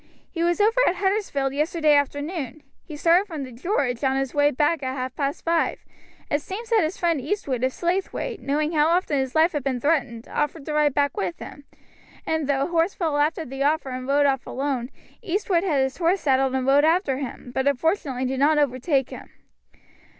He 0.31 0.41
was 0.41 0.59
over 0.59 0.81
at 0.87 0.95
Huddersfield 0.95 1.53
yesterday 1.53 1.93
afternoon; 1.93 2.63
he 2.83 2.97
started 2.97 3.27
from 3.27 3.43
the 3.43 3.51
'George' 3.51 4.03
on 4.03 4.17
his 4.17 4.33
way 4.33 4.49
back 4.49 4.81
at 4.81 4.95
half 4.97 5.15
past 5.15 5.45
five. 5.45 5.85
It 6.31 6.41
seems 6.41 6.69
that 6.71 6.81
his 6.81 6.97
friend 6.97 7.21
Eastwood, 7.21 7.63
of 7.63 7.71
Slaithwaite, 7.71 8.39
knowing 8.41 8.71
how 8.71 8.87
often 8.87 9.19
his 9.19 9.35
life 9.35 9.51
had 9.51 9.63
been 9.63 9.79
threatened, 9.79 10.27
offered 10.27 10.65
to 10.65 10.73
ride 10.73 10.95
back 10.95 11.15
with 11.15 11.37
him, 11.37 11.65
and 12.25 12.47
though 12.47 12.65
Horsfall 12.65 13.11
laughed 13.11 13.37
at 13.37 13.51
the 13.51 13.61
offer 13.61 13.91
and 13.91 14.07
rode 14.07 14.25
off 14.25 14.47
alone, 14.47 14.89
Eastwood 15.21 15.63
had 15.63 15.83
his 15.83 15.97
horse 15.97 16.21
saddled 16.21 16.55
and 16.55 16.65
rode 16.65 16.83
after 16.83 17.17
him, 17.17 17.51
but 17.53 17.67
unfortunately 17.67 18.25
did 18.25 18.39
not 18.39 18.57
overtake 18.57 19.11
him. 19.11 19.29